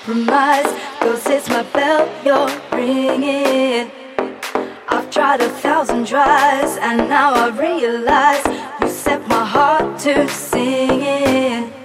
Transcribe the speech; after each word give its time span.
compromise. 0.00 0.66
Cause 1.00 1.26
it's 1.26 1.48
my 1.48 1.62
bell 1.62 2.08
you're 2.24 2.50
ringing. 2.72 3.90
I've 4.88 5.10
tried 5.10 5.40
a 5.40 5.48
thousand 5.48 6.06
tries, 6.06 6.76
and 6.78 7.08
now 7.08 7.32
I 7.34 7.48
realize 7.50 8.44
you 8.80 8.88
set 8.88 9.26
my 9.28 9.44
heart 9.44 9.98
to 10.00 10.28
singing. 10.28 11.79